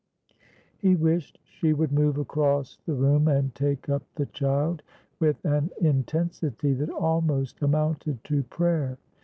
He 0.79 0.95
wished 0.95 1.37
she 1.43 1.73
would 1.73 1.91
move 1.91 2.17
across 2.17 2.79
the 2.87 2.95
room 2.95 3.27
and 3.27 3.53
take 3.53 3.87
up 3.87 4.01
the 4.15 4.25
child, 4.25 4.81
with 5.19 5.45
an 5.45 5.69
intensity 5.79 6.73
that 6.73 6.89
almost 6.89 7.61
amounted 7.61 8.23
to 8.23 8.41
prayer. 8.41 8.97